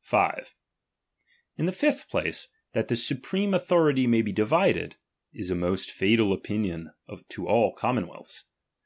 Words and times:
5. 0.00 0.54
In 1.58 1.66
the 1.66 1.70
fifth 1.70 2.08
place, 2.08 2.48
that 2.72 2.88
the 2.88 2.96
supreme 2.96 3.52
authority 3.52 4.04
t 4.04 4.06
may 4.06 4.22
be 4.22 4.32
divided, 4.32 4.96
is 5.34 5.50
a 5.50 5.54
most 5.54 5.90
fatal 5.90 6.32
opinion 6.32 6.92
to 7.28 7.46
all 7.46 7.74
com 7.74 7.98
m 7.98 8.06
monweals. 8.06 8.44